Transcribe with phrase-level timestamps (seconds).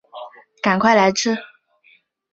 [0.63, 1.37] 赶快来吃